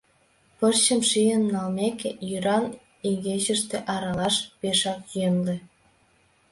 [0.57, 2.65] Пырчым шийын налмеке, йӱран
[3.09, 5.55] игечыште аралаш пешак йӧнлӧ.